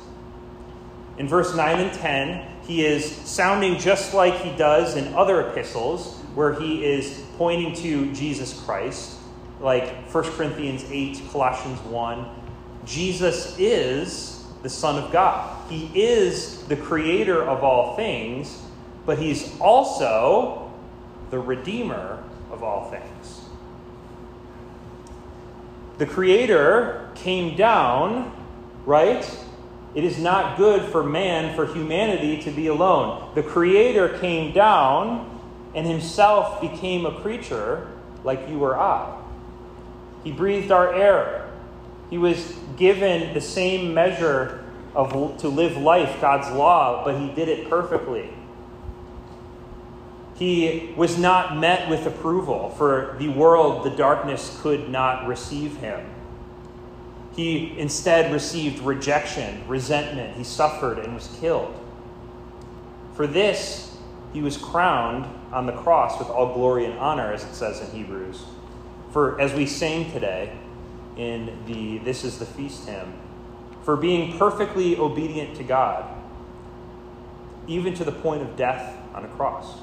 In 1.19 1.27
verse 1.27 1.55
9 1.55 1.81
and 1.81 1.93
10, 1.93 2.47
he 2.67 2.85
is 2.85 3.11
sounding 3.11 3.79
just 3.79 4.15
like 4.15 4.35
he 4.41 4.55
does 4.57 4.97
in 4.97 5.15
other 5.15 5.49
epistles, 5.49 6.17
where 6.35 6.55
he 6.55 6.85
is 6.85 7.25
pointing 7.37 7.75
to 7.75 8.13
Jesus 8.15 8.61
Christ, 8.63 9.19
like 9.61 10.09
1 10.13 10.25
Corinthians 10.33 10.85
8, 10.89 11.21
Colossians 11.33 11.81
1. 11.81 12.27
Jesus 12.85 13.59
is 13.59 14.45
the 14.63 14.69
Son 14.69 15.03
of 15.03 15.11
God. 15.11 15.69
He 15.69 15.91
is 15.95 16.63
the 16.67 16.77
creator 16.77 17.43
of 17.43 17.65
all 17.65 17.97
things, 17.97 18.63
but 19.05 19.19
he's 19.19 19.59
also 19.61 20.71
the 21.31 21.39
Redeemer 21.39 22.23
of 22.51 22.63
all 22.63 22.91
things. 22.91 23.41
The 25.99 26.07
Creator 26.07 27.11
came 27.17 27.57
down, 27.57 28.33
right? 28.87 29.29
It 29.95 30.05
is 30.05 30.19
not 30.19 30.57
good 30.57 30.83
for 30.91 31.03
man, 31.03 31.55
for 31.57 31.67
humanity 31.67 32.43
to 32.43 32.51
be 32.51 32.67
alone. 32.67 33.31
The 33.35 33.43
Creator 33.43 34.19
came 34.19 34.53
down 34.53 35.41
and 35.75 35.87
himself 35.87 36.61
became 36.61 37.07
a 37.07 37.21
creature 37.21 37.89
like 38.25 38.49
you 38.49 38.63
or 38.63 38.79
I. 38.79 39.17
He 40.25 40.33
breathed 40.33 40.71
our 40.71 40.93
air. 40.93 41.51
He 42.11 42.19
was 42.19 42.55
given 42.77 43.35
the 43.35 43.41
same 43.41 43.95
measure 43.95 44.65
of 44.95 45.39
to 45.39 45.49
live 45.49 45.77
life, 45.77 46.21
God's 46.21 46.51
law, 46.51 47.05
but 47.05 47.19
he 47.19 47.29
did 47.35 47.49
it 47.49 47.69
perfectly. 47.69 48.31
He 50.37 50.93
was 50.97 51.19
not 51.19 51.57
met 51.57 51.89
with 51.89 52.07
approval, 52.07 52.71
for 52.71 53.17
the 53.19 53.29
world, 53.29 53.85
the 53.85 53.91
darkness, 53.91 54.59
could 54.63 54.89
not 54.89 55.27
receive 55.27 55.77
him. 55.79 56.07
He 57.39 57.73
instead 57.79 58.33
received 58.33 58.81
rejection, 58.81 59.63
resentment. 59.69 60.37
He 60.37 60.43
suffered 60.43 60.99
and 60.99 61.15
was 61.15 61.29
killed. 61.39 61.73
For 63.15 63.29
this, 63.29 63.97
he 64.33 64.43
was 64.43 64.57
crowned 64.57 65.25
on 65.53 65.65
the 65.65 65.73
cross 65.73 66.19
with 66.19 66.29
all 66.31 66.53
glory 66.53 66.85
and 66.85 66.99
honor, 66.99 67.33
as 67.33 67.45
it 67.45 67.55
says 67.55 67.81
in 67.81 67.97
Hebrews. 67.97 68.43
For 69.13 69.41
as 69.41 69.53
we 69.53 69.67
sang 69.67 70.11
today 70.11 70.53
in 71.17 71.57
the 71.67 71.99
This 71.99 72.25
is 72.25 72.41
the 72.41 72.45
Feast 72.45 72.89
hymn, 72.89 73.13
for 73.85 73.97
being 73.97 74.37
perfectly 74.37 74.99
obedient 74.99 75.57
to 75.59 75.63
God, 75.63 76.07
even 77.69 77.95
to 77.95 78.05
the 78.05 78.11
point 78.11 78.43
of 78.43 78.57
death 78.57 78.97
on 79.15 79.25
a 79.25 79.29
cross. 79.29 79.79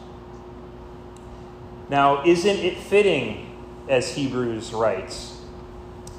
Now, 1.90 2.22
isn't 2.26 2.58
it 2.58 2.76
fitting, 2.76 3.50
as 3.88 4.14
Hebrews 4.14 4.74
writes, 4.74 5.35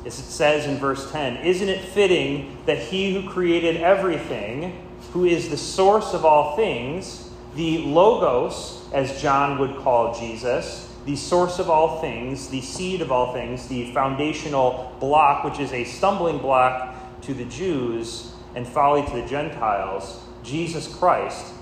as 0.07 0.21
it 0.21 0.23
says 0.23 0.67
in 0.67 0.77
verse 0.79 1.11
10 1.11 1.39
Isn't 1.39 1.69
it 1.69 1.85
fitting 1.85 2.57
that 2.67 2.79
he 2.79 3.13
who 3.13 3.29
created 3.29 3.79
everything, 3.79 4.81
who 5.13 5.25
is 5.25 5.49
the 5.49 5.57
source 5.57 6.15
of 6.15 6.25
all 6.25 6.57
things, 6.57 7.31
the 7.57 7.79
Logos, 7.79 8.85
as 8.93 9.21
John 9.21 9.59
would 9.59 9.77
call 9.79 10.19
Jesus, 10.19 10.95
the 11.07 11.17
source 11.17 11.59
of 11.59 11.69
all 11.69 12.01
things, 12.01 12.49
the 12.49 12.61
seed 12.61 13.01
of 13.01 13.11
all 13.11 13.33
things, 13.33 13.67
the 13.67 13.93
foundational 13.93 14.97
block, 15.01 15.45
which 15.45 15.59
is 15.59 15.73
a 15.73 15.85
stumbling 15.85 16.39
block 16.39 16.95
to 17.23 17.35
the 17.35 17.45
Jews 17.47 18.33
and 18.55 18.67
folly 18.67 19.05
to 19.07 19.11
the 19.13 19.27
Gentiles, 19.27 20.23
Jesus 20.43 20.93
Christ, 20.95 21.53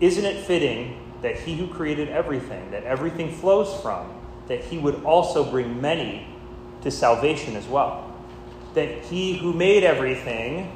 isn't 0.00 0.24
it 0.24 0.44
fitting 0.44 1.00
that 1.22 1.38
he 1.38 1.56
who 1.56 1.68
created 1.68 2.08
everything, 2.08 2.70
that 2.70 2.84
everything 2.84 3.32
flows 3.32 3.80
from, 3.80 4.12
that 4.48 4.64
he 4.64 4.78
would 4.78 5.04
also 5.04 5.48
bring 5.50 5.80
many 5.80 6.26
to 6.82 6.90
salvation 6.90 7.56
as 7.56 7.66
well. 7.66 8.12
That 8.74 9.04
he 9.04 9.36
who 9.36 9.52
made 9.52 9.84
everything 9.84 10.70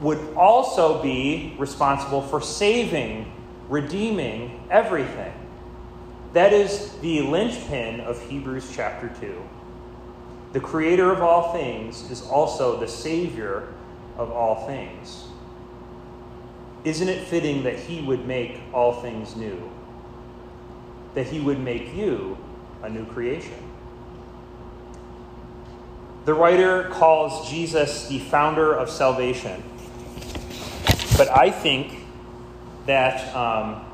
would 0.00 0.34
also 0.36 1.02
be 1.02 1.54
responsible 1.58 2.22
for 2.22 2.40
saving, 2.40 3.32
redeeming 3.68 4.66
everything. 4.70 5.32
That 6.32 6.52
is 6.52 6.90
the 6.98 7.22
linchpin 7.22 8.00
of 8.00 8.20
Hebrews 8.28 8.72
chapter 8.74 9.08
2. 9.20 9.42
The 10.52 10.60
creator 10.60 11.10
of 11.12 11.22
all 11.22 11.52
things 11.52 12.10
is 12.10 12.22
also 12.26 12.78
the 12.78 12.88
savior 12.88 13.72
of 14.16 14.30
all 14.30 14.66
things. 14.66 15.24
Isn't 16.84 17.08
it 17.08 17.26
fitting 17.26 17.62
that 17.64 17.76
he 17.76 18.02
would 18.02 18.26
make 18.26 18.60
all 18.72 19.00
things 19.00 19.36
new? 19.36 19.70
That 21.14 21.26
he 21.26 21.40
would 21.40 21.60
make 21.60 21.94
you 21.94 22.36
a 22.82 22.90
new 22.90 23.06
creation? 23.06 23.73
The 26.24 26.32
writer 26.32 26.88
calls 26.88 27.50
Jesus 27.50 28.08
the 28.08 28.18
founder 28.18 28.72
of 28.72 28.88
salvation. 28.88 29.62
But 31.18 31.28
I 31.28 31.50
think 31.50 31.98
that 32.86 33.34
um, 33.36 33.84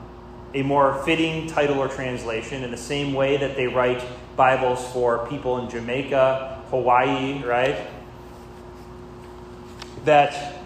a 0.55 0.63
more 0.63 1.03
fitting 1.05 1.49
title 1.49 1.81
or 1.81 1.89
translation, 1.89 2.63
in 2.63 2.71
the 2.71 2.77
same 2.77 3.15
way 3.15 3.37
that 3.37 3.57
they 3.57 3.67
write 3.67 4.05
Bibles 4.37 4.87
for 4.93 5.27
people 5.27 5.59
in 5.59 5.69
Jamaica, 5.69 6.63
Hawaii, 6.71 7.43
right? 7.43 7.89
That 10.05 10.61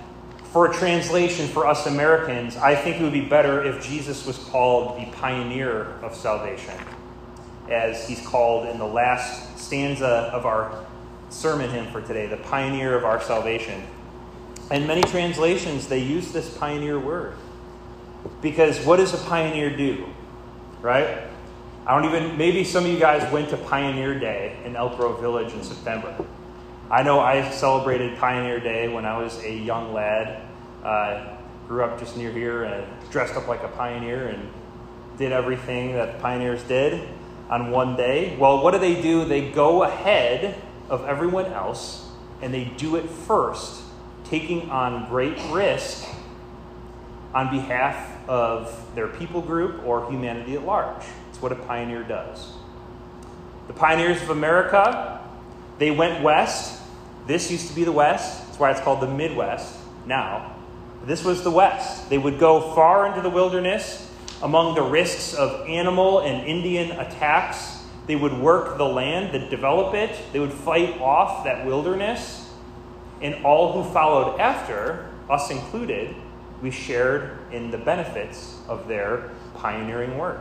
for 0.53 0.71
a 0.71 0.75
translation 0.75 1.49
for 1.49 1.67
us 1.67 1.87
Americans, 1.87 2.57
I 2.59 2.77
think 2.77 3.01
it 3.01 3.03
would 3.03 3.13
be 3.13 3.27
better 3.27 3.65
if 3.65 3.83
Jesus 3.83 4.27
was 4.27 4.37
called 4.37 5.01
the 5.01 5.07
pioneer 5.13 5.85
of 6.03 6.15
salvation, 6.15 6.75
as 7.71 8.07
he's 8.07 8.25
called 8.27 8.69
in 8.69 8.79
the 8.79 8.87
last 8.87 9.59
stanza 9.59 10.31
of 10.33 10.45
our 10.45 10.85
sermon 11.35 11.69
hymn 11.71 11.91
for 11.91 12.01
today, 12.01 12.27
the 12.27 12.37
pioneer 12.37 12.97
of 12.97 13.05
our 13.05 13.21
salvation. 13.21 13.83
And 14.71 14.87
many 14.87 15.03
translations, 15.03 15.89
they 15.89 15.99
use 15.99 16.33
this 16.33 16.57
pioneer 16.57 16.99
word. 16.99 17.37
Because 18.41 18.85
what 18.87 18.97
does 18.97 19.13
a 19.13 19.19
pioneer 19.27 19.77
do? 19.77 20.07
Right? 20.81 21.23
I 21.87 22.01
don't 22.01 22.15
even, 22.15 22.39
maybe 22.39 22.65
some 22.65 22.85
of 22.85 22.91
you 22.91 22.99
guys 22.99 23.31
went 23.31 23.51
to 23.51 23.59
Pioneer 23.59 24.19
Day 24.19 24.57
in 24.65 24.75
Elk 24.75 24.97
Grove 24.97 25.21
Village 25.21 25.53
in 25.53 25.63
September. 25.63 26.17
I 26.91 27.03
know 27.03 27.21
I 27.21 27.51
celebrated 27.51 28.17
Pioneer 28.19 28.59
Day 28.61 28.89
when 28.89 29.05
I 29.05 29.19
was 29.19 29.39
a 29.45 29.53
young 29.53 29.93
lad. 29.93 30.41
Uh, 30.83 31.37
grew 31.69 31.83
up 31.83 31.99
just 31.99 32.17
near 32.17 32.31
here 32.31 32.65
and 32.65 32.87
dressed 33.11 33.35
up 33.35 33.49
like 33.49 33.63
a 33.63 33.69
pioneer 33.69 34.29
and 34.29 34.51
did 35.19 35.33
everything 35.33 35.93
that 35.93 36.21
pioneers 36.21 36.63
did 36.65 37.07
on 37.51 37.71
one 37.71 37.97
day. 37.97 38.37
Well, 38.37 38.63
what 38.63 38.73
do 38.73 38.79
they 38.79 39.01
do? 39.01 39.25
They 39.25 39.51
go 39.51 39.83
ahead 39.83 40.61
of 40.89 41.05
everyone 41.05 41.47
else 41.47 42.09
and 42.43 42.53
they 42.53 42.65
do 42.65 42.97
it 42.97 43.09
first, 43.09 43.83
taking 44.25 44.71
on 44.71 45.09
great 45.09 45.39
risk 45.51 46.07
on 47.33 47.51
behalf 47.51 48.29
of 48.29 48.95
their 48.95 49.09
people 49.09 49.43
group 49.43 49.85
or 49.85 50.09
humanity 50.11 50.55
at 50.55 50.65
large. 50.65 51.05
It's 51.31 51.41
what 51.41 51.53
a 51.53 51.57
pioneer 51.57 52.03
does. 52.03 52.53
The 53.67 53.73
pioneers 53.73 54.23
of 54.23 54.31
America, 54.31 55.21
they 55.79 55.91
went 55.91 56.23
west. 56.23 56.81
This 57.27 57.51
used 57.51 57.69
to 57.69 57.75
be 57.75 57.85
the 57.85 57.93
West. 57.93 58.47
That's 58.47 58.59
why 58.59 58.71
it's 58.71 58.81
called 58.81 59.01
the 59.01 59.09
Midwest 59.09 59.77
now. 60.07 60.55
This 61.05 61.25
was 61.25 61.43
the 61.43 61.51
West. 61.51 62.11
They 62.11 62.19
would 62.19 62.39
go 62.39 62.75
far 62.75 63.07
into 63.07 63.23
the 63.23 63.31
wilderness 63.31 64.11
among 64.43 64.75
the 64.75 64.83
risks 64.83 65.35
of 65.35 65.67
animal 65.67 66.21
and 66.21 66.47
Indian 66.47 66.93
attacks. 66.93 67.83
They 68.07 68.17
would 68.17 68.35
work 68.35 68.77
the 68.77 68.85
land, 68.85 69.33
to 69.33 69.49
develop 69.49 69.95
it. 69.95 70.17
They 70.33 70.41
would 70.41 70.53
fight 70.53 71.01
off 71.01 71.45
that 71.45 71.65
wilderness. 71.65 72.51
And 73.23 73.45
all 73.45 73.73
who 73.73 73.91
followed 73.93 74.39
after, 74.39 75.11
us 75.31 75.51
included, 75.51 76.15
we 76.61 76.71
shared 76.71 77.39
in 77.53 77.71
the 77.71 77.79
benefits 77.79 78.61
of 78.69 78.89
their 78.89 79.31
pioneering 79.55 80.19
work. 80.19 80.41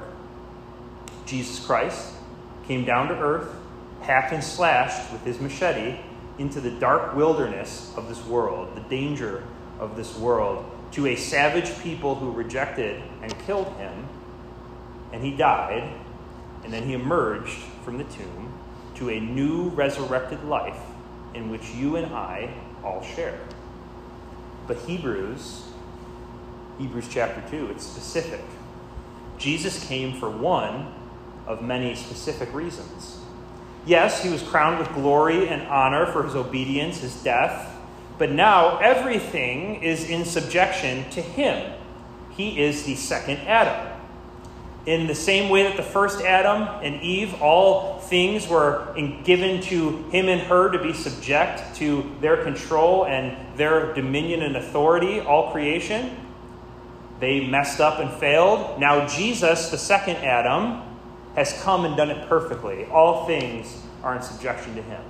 Jesus 1.25 1.65
Christ 1.65 2.13
came 2.67 2.83
down 2.83 3.07
to 3.07 3.15
earth, 3.15 3.49
hacked 4.01 4.33
and 4.33 4.43
slashed 4.43 5.11
with 5.11 5.23
his 5.23 5.39
machete 5.39 5.99
into 6.37 6.59
the 6.59 6.71
dark 6.71 7.15
wilderness 7.15 7.93
of 7.95 8.09
this 8.09 8.25
world, 8.25 8.75
the 8.75 8.81
danger 8.81 9.43
of 9.79 9.95
this 9.95 10.17
world, 10.17 10.65
to 10.91 11.07
a 11.07 11.15
savage 11.15 11.79
people 11.81 12.15
who 12.15 12.31
rejected 12.31 13.01
and 13.21 13.37
killed 13.45 13.67
him. 13.77 14.07
And 15.11 15.23
he 15.23 15.31
died, 15.31 15.89
and 16.63 16.71
then 16.71 16.87
he 16.87 16.93
emerged 16.93 17.57
from 17.83 17.97
the 17.97 18.03
tomb 18.05 18.53
to 18.95 19.09
a 19.09 19.19
new 19.19 19.69
resurrected 19.69 20.43
life 20.43 20.79
in 21.33 21.49
which 21.49 21.69
you 21.71 21.95
and 21.95 22.13
I 22.13 22.53
all 22.83 23.03
share. 23.03 23.39
But 24.67 24.77
Hebrews, 24.79 25.69
Hebrews 26.77 27.07
chapter 27.09 27.43
2, 27.49 27.71
it's 27.71 27.85
specific. 27.85 28.43
Jesus 29.37 29.85
came 29.85 30.19
for 30.19 30.29
one 30.29 30.93
of 31.47 31.61
many 31.61 31.95
specific 31.95 32.53
reasons. 32.53 33.19
Yes, 33.85 34.23
he 34.23 34.29
was 34.29 34.41
crowned 34.41 34.79
with 34.79 34.93
glory 34.93 35.49
and 35.49 35.63
honor 35.63 36.05
for 36.05 36.23
his 36.23 36.35
obedience, 36.35 36.99
his 36.99 37.21
death, 37.23 37.75
but 38.17 38.31
now 38.31 38.77
everything 38.77 39.83
is 39.83 40.09
in 40.09 40.23
subjection 40.23 41.09
to 41.09 41.21
him. 41.21 41.73
He 42.31 42.61
is 42.61 42.83
the 42.83 42.95
second 42.95 43.39
Adam. 43.39 43.92
In 44.85 45.07
the 45.07 45.15
same 45.15 45.49
way 45.49 45.63
that 45.63 45.77
the 45.77 45.83
first 45.83 46.21
Adam 46.21 46.63
and 46.83 47.01
Eve, 47.01 47.41
all 47.41 47.99
things 47.99 48.49
were 48.49 48.93
given 49.23 49.61
to 49.61 50.03
him 50.09 50.27
and 50.27 50.41
her 50.41 50.69
to 50.71 50.77
be 50.77 50.91
subject 50.91 51.75
to 51.77 52.11
their 52.19 52.43
control 52.43 53.05
and 53.05 53.57
their 53.57 53.93
dominion 53.93 54.41
and 54.41 54.57
authority, 54.57 55.21
all 55.21 55.51
creation, 55.53 56.17
they 57.21 57.47
messed 57.47 57.79
up 57.79 57.99
and 57.99 58.11
failed. 58.19 58.77
Now, 58.77 59.07
Jesus, 59.07 59.69
the 59.69 59.77
second 59.77 60.17
Adam, 60.17 60.81
has 61.35 61.53
come 61.63 61.85
and 61.85 61.95
done 61.95 62.09
it 62.09 62.27
perfectly. 62.27 62.85
All 62.85 63.25
things 63.25 63.81
are 64.03 64.15
in 64.15 64.21
subjection 64.21 64.75
to 64.75 64.81
him. 64.81 65.01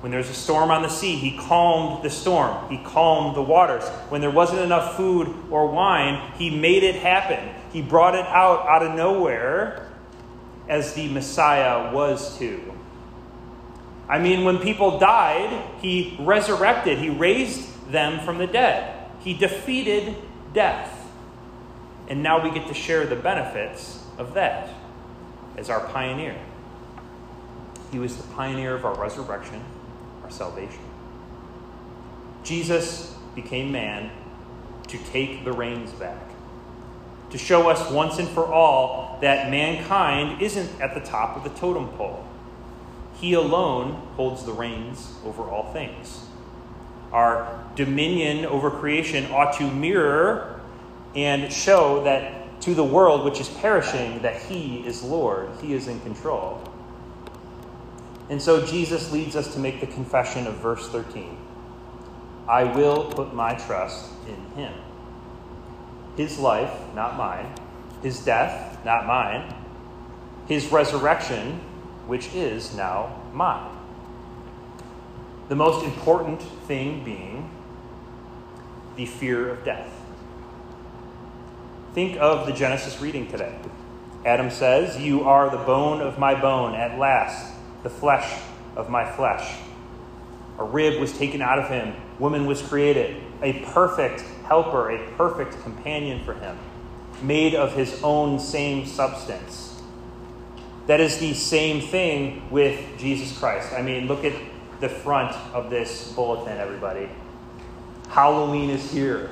When 0.00 0.12
there's 0.12 0.28
a 0.28 0.34
storm 0.34 0.70
on 0.70 0.82
the 0.82 0.88
sea, 0.88 1.16
he 1.16 1.36
calmed 1.36 2.02
the 2.02 2.10
storm. 2.10 2.68
He 2.68 2.78
calmed 2.84 3.34
the 3.34 3.42
waters. 3.42 3.86
When 4.10 4.20
there 4.20 4.30
wasn't 4.30 4.60
enough 4.60 4.96
food 4.96 5.34
or 5.50 5.68
wine, 5.68 6.32
he 6.36 6.50
made 6.50 6.82
it 6.82 6.96
happen. 6.96 7.54
He 7.72 7.82
brought 7.82 8.14
it 8.14 8.26
out 8.26 8.66
out 8.66 8.82
of 8.82 8.94
nowhere 8.94 9.88
as 10.68 10.94
the 10.94 11.08
Messiah 11.08 11.92
was 11.92 12.38
to. 12.38 12.60
I 14.08 14.18
mean, 14.18 14.44
when 14.44 14.58
people 14.58 14.98
died, 14.98 15.64
he 15.80 16.16
resurrected, 16.18 16.98
he 16.98 17.10
raised 17.10 17.92
them 17.92 18.24
from 18.24 18.38
the 18.38 18.46
dead. 18.46 19.08
He 19.20 19.34
defeated 19.34 20.16
death. 20.52 20.96
And 22.08 22.22
now 22.22 22.42
we 22.42 22.50
get 22.50 22.66
to 22.68 22.74
share 22.74 23.06
the 23.06 23.16
benefits 23.16 24.02
of 24.18 24.34
that 24.34 24.70
as 25.56 25.70
our 25.70 25.80
pioneer. 25.88 26.36
He 27.92 27.98
was 27.98 28.16
the 28.16 28.26
pioneer 28.34 28.74
of 28.74 28.84
our 28.84 28.94
resurrection, 28.94 29.62
our 30.24 30.30
salvation. 30.30 30.80
Jesus 32.42 33.14
became 33.34 33.70
man 33.70 34.10
to 34.88 34.98
take 34.98 35.44
the 35.44 35.52
reins 35.52 35.92
back, 35.92 36.29
to 37.30 37.38
show 37.38 37.68
us 37.68 37.90
once 37.90 38.18
and 38.18 38.28
for 38.28 38.46
all 38.46 39.18
that 39.20 39.50
mankind 39.50 40.42
isn't 40.42 40.80
at 40.80 40.94
the 40.94 41.00
top 41.00 41.36
of 41.36 41.44
the 41.44 41.50
totem 41.58 41.88
pole. 41.90 42.26
He 43.20 43.34
alone 43.34 43.92
holds 44.16 44.44
the 44.44 44.52
reins 44.52 45.14
over 45.24 45.42
all 45.42 45.72
things. 45.72 46.26
Our 47.12 47.64
dominion 47.76 48.46
over 48.46 48.70
creation 48.70 49.30
ought 49.30 49.56
to 49.58 49.70
mirror 49.70 50.60
and 51.14 51.52
show 51.52 52.02
that 52.04 52.60
to 52.62 52.74
the 52.74 52.84
world 52.84 53.24
which 53.24 53.40
is 53.40 53.48
perishing 53.48 54.20
that 54.22 54.42
he 54.42 54.86
is 54.86 55.02
Lord, 55.02 55.48
he 55.60 55.74
is 55.74 55.88
in 55.88 56.00
control. 56.00 56.62
And 58.28 58.40
so 58.40 58.64
Jesus 58.64 59.12
leads 59.12 59.34
us 59.34 59.52
to 59.54 59.58
make 59.58 59.80
the 59.80 59.86
confession 59.86 60.46
of 60.46 60.54
verse 60.56 60.88
13 60.88 61.36
I 62.48 62.64
will 62.64 63.04
put 63.12 63.32
my 63.32 63.54
trust 63.54 64.10
in 64.26 64.56
him. 64.56 64.72
His 66.16 66.38
life, 66.38 66.72
not 66.94 67.16
mine. 67.16 67.54
His 68.02 68.24
death, 68.24 68.84
not 68.84 69.06
mine. 69.06 69.54
His 70.46 70.70
resurrection, 70.72 71.60
which 72.06 72.34
is 72.34 72.74
now 72.74 73.22
mine. 73.32 73.76
The 75.48 75.56
most 75.56 75.84
important 75.84 76.42
thing 76.42 77.04
being 77.04 77.50
the 78.96 79.06
fear 79.06 79.48
of 79.48 79.64
death. 79.64 79.88
Think 81.94 82.18
of 82.20 82.46
the 82.46 82.52
Genesis 82.52 83.00
reading 83.00 83.28
today. 83.28 83.58
Adam 84.24 84.50
says, 84.50 84.98
You 84.98 85.24
are 85.24 85.50
the 85.50 85.64
bone 85.64 86.00
of 86.00 86.18
my 86.18 86.40
bone, 86.40 86.74
at 86.74 86.98
last, 86.98 87.54
the 87.82 87.90
flesh 87.90 88.40
of 88.76 88.90
my 88.90 89.10
flesh. 89.10 89.58
A 90.58 90.64
rib 90.64 91.00
was 91.00 91.16
taken 91.16 91.40
out 91.40 91.58
of 91.58 91.68
him, 91.68 91.94
woman 92.18 92.46
was 92.46 92.60
created, 92.60 93.22
a 93.42 93.64
perfect 93.72 94.22
helper, 94.50 94.90
a 94.90 94.98
perfect 95.16 95.62
companion 95.62 96.24
for 96.24 96.34
him, 96.34 96.58
made 97.22 97.54
of 97.54 97.72
his 97.72 98.02
own 98.02 98.40
same 98.40 98.84
substance. 98.84 99.80
That 100.88 100.98
is 100.98 101.18
the 101.18 101.34
same 101.34 101.80
thing 101.80 102.50
with 102.50 102.98
Jesus 102.98 103.38
Christ. 103.38 103.72
I 103.72 103.80
mean, 103.80 104.08
look 104.08 104.24
at 104.24 104.34
the 104.80 104.88
front 104.88 105.36
of 105.54 105.70
this 105.70 106.12
bulletin, 106.12 106.58
everybody. 106.58 107.08
Halloween 108.08 108.70
is 108.70 108.90
here. 108.90 109.30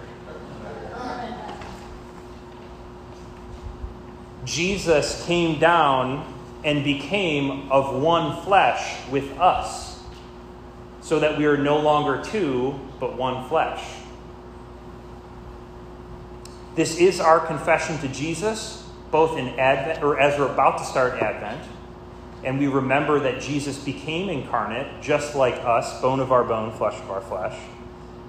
Jesus 4.44 5.26
came 5.26 5.58
down 5.58 6.32
and 6.64 6.84
became 6.84 7.72
of 7.72 8.00
one 8.00 8.40
flesh 8.44 8.96
with 9.10 9.28
us, 9.40 10.00
so 11.00 11.18
that 11.18 11.36
we 11.36 11.46
are 11.46 11.56
no 11.56 11.78
longer 11.80 12.22
two, 12.22 12.78
but 13.00 13.16
one 13.16 13.48
flesh. 13.48 13.82
This 16.74 16.98
is 16.98 17.20
our 17.20 17.40
confession 17.40 17.98
to 17.98 18.08
Jesus, 18.08 18.88
both 19.10 19.36
in 19.36 19.48
Advent, 19.58 20.02
or 20.02 20.18
as 20.18 20.38
we're 20.38 20.52
about 20.52 20.78
to 20.78 20.84
start 20.84 21.14
Advent, 21.14 21.62
and 22.44 22.58
we 22.58 22.68
remember 22.68 23.18
that 23.20 23.40
Jesus 23.40 23.78
became 23.78 24.28
incarnate, 24.28 25.02
just 25.02 25.34
like 25.34 25.54
us, 25.54 26.00
bone 26.00 26.20
of 26.20 26.30
our 26.30 26.44
bone, 26.44 26.70
flesh 26.72 26.98
of 27.00 27.10
our 27.10 27.20
flesh. 27.20 27.58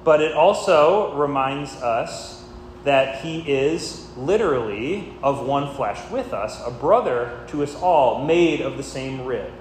But 0.03 0.21
it 0.21 0.33
also 0.33 1.15
reminds 1.15 1.75
us 1.75 2.43
that 2.85 3.21
he 3.21 3.41
is 3.41 4.09
literally 4.17 5.13
of 5.21 5.45
one 5.45 5.75
flesh 5.75 6.09
with 6.09 6.33
us, 6.33 6.61
a 6.65 6.71
brother 6.71 7.45
to 7.49 7.61
us 7.61 7.75
all, 7.75 8.25
made 8.25 8.61
of 8.61 8.77
the 8.77 8.83
same 8.83 9.25
rib. 9.25 9.51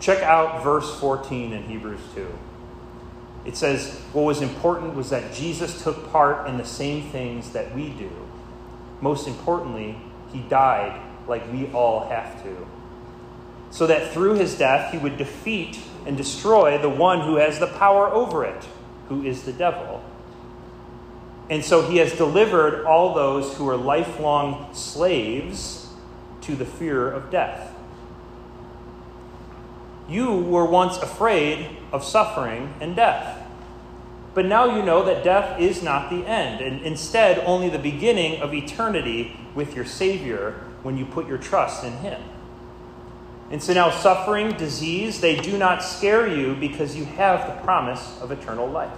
Check 0.00 0.22
out 0.22 0.64
verse 0.64 0.98
14 0.98 1.52
in 1.52 1.62
Hebrews 1.64 2.00
2. 2.14 2.26
It 3.44 3.56
says, 3.56 4.00
What 4.12 4.22
was 4.22 4.40
important 4.40 4.94
was 4.94 5.10
that 5.10 5.34
Jesus 5.34 5.82
took 5.82 6.10
part 6.10 6.48
in 6.48 6.56
the 6.56 6.64
same 6.64 7.10
things 7.10 7.50
that 7.50 7.74
we 7.74 7.90
do. 7.90 8.10
Most 9.00 9.28
importantly, 9.28 9.98
he 10.32 10.40
died 10.40 11.00
like 11.28 11.50
we 11.52 11.66
all 11.72 12.08
have 12.08 12.42
to. 12.42 12.66
So 13.70 13.86
that 13.86 14.12
through 14.12 14.34
his 14.34 14.56
death, 14.56 14.92
he 14.92 14.98
would 14.98 15.18
defeat 15.18 15.78
and 16.06 16.16
destroy 16.16 16.78
the 16.78 16.88
one 16.88 17.20
who 17.22 17.36
has 17.36 17.58
the 17.58 17.66
power 17.66 18.08
over 18.08 18.44
it, 18.44 18.64
who 19.08 19.24
is 19.24 19.42
the 19.42 19.52
devil. 19.52 20.02
And 21.50 21.64
so 21.64 21.82
he 21.82 21.98
has 21.98 22.14
delivered 22.14 22.86
all 22.86 23.14
those 23.14 23.56
who 23.56 23.68
are 23.68 23.76
lifelong 23.76 24.72
slaves 24.72 25.88
to 26.42 26.54
the 26.54 26.64
fear 26.64 27.10
of 27.10 27.30
death. 27.30 27.73
You 30.08 30.34
were 30.36 30.66
once 30.66 30.98
afraid 30.98 31.78
of 31.90 32.04
suffering 32.04 32.74
and 32.80 32.94
death. 32.94 33.40
But 34.34 34.46
now 34.46 34.76
you 34.76 34.82
know 34.82 35.04
that 35.04 35.24
death 35.24 35.58
is 35.60 35.82
not 35.82 36.10
the 36.10 36.26
end, 36.26 36.60
and 36.60 36.82
instead 36.82 37.38
only 37.46 37.68
the 37.68 37.78
beginning 37.78 38.42
of 38.42 38.52
eternity 38.52 39.36
with 39.54 39.74
your 39.74 39.84
Savior 39.84 40.60
when 40.82 40.98
you 40.98 41.06
put 41.06 41.28
your 41.28 41.38
trust 41.38 41.84
in 41.84 41.92
Him. 41.98 42.20
And 43.50 43.62
so 43.62 43.72
now, 43.72 43.90
suffering, 43.90 44.56
disease, 44.56 45.20
they 45.20 45.36
do 45.36 45.56
not 45.56 45.82
scare 45.82 46.26
you 46.26 46.56
because 46.56 46.96
you 46.96 47.04
have 47.04 47.46
the 47.46 47.62
promise 47.62 48.20
of 48.20 48.32
eternal 48.32 48.68
life. 48.68 48.90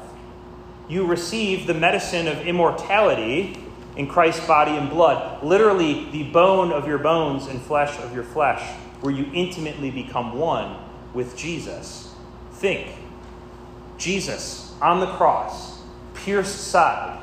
You 0.88 1.04
receive 1.04 1.66
the 1.66 1.74
medicine 1.74 2.26
of 2.26 2.46
immortality 2.46 3.58
in 3.96 4.08
Christ's 4.08 4.46
body 4.46 4.72
and 4.72 4.88
blood, 4.88 5.42
literally 5.44 6.10
the 6.10 6.24
bone 6.24 6.72
of 6.72 6.86
your 6.86 6.98
bones 6.98 7.46
and 7.46 7.60
flesh 7.60 7.98
of 8.00 8.14
your 8.14 8.24
flesh, 8.24 8.62
where 9.00 9.12
you 9.12 9.30
intimately 9.34 9.90
become 9.90 10.38
one 10.38 10.85
with 11.16 11.34
Jesus. 11.36 12.14
Think 12.52 12.88
Jesus 13.96 14.74
on 14.82 15.00
the 15.00 15.06
cross, 15.06 15.80
pierced 16.14 16.68
side, 16.68 17.18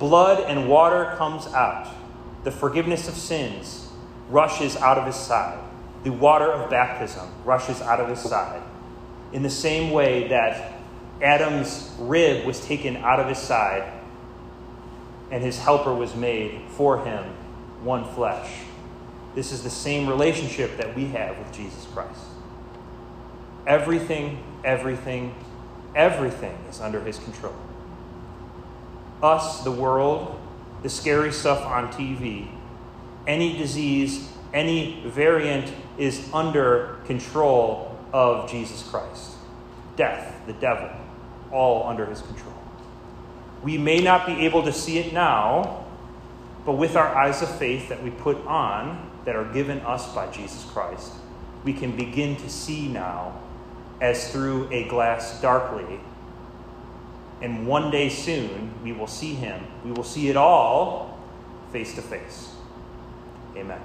blood 0.00 0.40
and 0.40 0.68
water 0.68 1.14
comes 1.16 1.46
out. 1.46 1.94
The 2.42 2.50
forgiveness 2.50 3.08
of 3.08 3.14
sins 3.14 3.88
rushes 4.28 4.76
out 4.76 4.98
of 4.98 5.06
his 5.06 5.14
side. 5.14 5.58
The 6.02 6.10
water 6.10 6.52
of 6.52 6.68
baptism 6.68 7.28
rushes 7.44 7.80
out 7.80 8.00
of 8.00 8.08
his 8.08 8.20
side. 8.20 8.62
In 9.32 9.42
the 9.42 9.50
same 9.50 9.92
way 9.92 10.28
that 10.28 10.80
Adam's 11.22 11.94
rib 11.98 12.44
was 12.44 12.60
taken 12.64 12.96
out 12.96 13.20
of 13.20 13.28
his 13.28 13.38
side 13.38 13.92
and 15.30 15.42
his 15.42 15.58
helper 15.58 15.94
was 15.94 16.14
made 16.14 16.60
for 16.70 17.04
him 17.04 17.24
one 17.82 18.04
flesh. 18.14 18.50
This 19.34 19.52
is 19.52 19.62
the 19.62 19.70
same 19.70 20.08
relationship 20.08 20.76
that 20.78 20.94
we 20.96 21.06
have 21.06 21.38
with 21.38 21.52
Jesus 21.52 21.86
Christ. 21.92 22.35
Everything, 23.66 24.42
everything, 24.64 25.34
everything 25.94 26.56
is 26.70 26.80
under 26.80 27.00
his 27.00 27.18
control. 27.18 27.56
Us, 29.22 29.64
the 29.64 29.72
world, 29.72 30.38
the 30.82 30.88
scary 30.88 31.32
stuff 31.32 31.64
on 31.64 31.92
TV, 31.92 32.48
any 33.26 33.56
disease, 33.56 34.28
any 34.54 35.02
variant 35.06 35.72
is 35.98 36.28
under 36.32 36.98
control 37.06 37.98
of 38.12 38.48
Jesus 38.50 38.82
Christ. 38.88 39.32
Death, 39.96 40.34
the 40.46 40.52
devil, 40.52 40.90
all 41.50 41.88
under 41.88 42.06
his 42.06 42.20
control. 42.22 42.54
We 43.62 43.78
may 43.78 44.00
not 44.00 44.26
be 44.26 44.44
able 44.44 44.62
to 44.62 44.72
see 44.72 44.98
it 44.98 45.12
now, 45.12 45.84
but 46.64 46.72
with 46.72 46.94
our 46.94 47.14
eyes 47.16 47.42
of 47.42 47.58
faith 47.58 47.88
that 47.88 48.02
we 48.02 48.10
put 48.10 48.36
on, 48.46 49.10
that 49.24 49.34
are 49.34 49.52
given 49.52 49.80
us 49.80 50.14
by 50.14 50.30
Jesus 50.30 50.64
Christ, 50.70 51.12
we 51.64 51.72
can 51.72 51.96
begin 51.96 52.36
to 52.36 52.48
see 52.48 52.86
now 52.86 53.40
as 54.00 54.30
through 54.30 54.68
a 54.70 54.88
glass 54.88 55.40
darkly. 55.40 56.00
And 57.40 57.66
one 57.66 57.90
day 57.90 58.08
soon, 58.08 58.72
we 58.82 58.92
will 58.92 59.06
see 59.06 59.34
him. 59.34 59.66
We 59.84 59.92
will 59.92 60.04
see 60.04 60.28
it 60.28 60.36
all 60.36 61.18
face 61.72 61.94
to 61.94 62.02
face. 62.02 62.54
Amen. 63.56 63.80